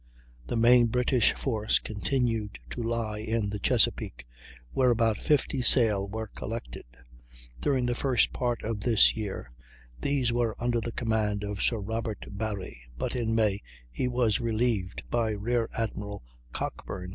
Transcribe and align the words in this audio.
The 0.47 0.57
main 0.57 0.87
British 0.87 1.33
force 1.33 1.77
continued 1.77 2.57
to 2.71 2.81
lie 2.81 3.19
in 3.19 3.51
the 3.51 3.59
Chesapeake, 3.59 4.25
where 4.71 4.89
about 4.89 5.19
50 5.19 5.61
sail 5.61 6.07
were 6.09 6.25
collected. 6.25 6.85
During 7.59 7.85
the 7.85 7.93
first 7.93 8.33
part 8.33 8.63
of 8.63 8.79
this 8.79 9.15
year 9.15 9.51
these 9.99 10.33
were 10.33 10.55
under 10.57 10.81
the 10.81 10.91
command 10.91 11.43
of 11.43 11.61
Sir 11.61 11.77
Robert 11.79 12.25
Barrie, 12.31 12.81
but 12.97 13.15
in 13.15 13.35
May 13.35 13.61
he 13.91 14.07
was 14.07 14.39
relieved 14.41 15.03
by 15.11 15.33
Rear 15.33 15.69
Admiral 15.77 16.23
Cockburn. 16.51 17.09